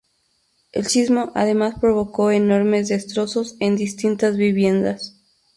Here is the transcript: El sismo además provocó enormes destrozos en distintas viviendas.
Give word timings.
El 0.71 0.87
sismo 0.87 1.31
además 1.35 1.75
provocó 1.79 2.31
enormes 2.31 2.87
destrozos 2.87 3.55
en 3.59 3.75
distintas 3.75 4.35
viviendas. 4.35 5.21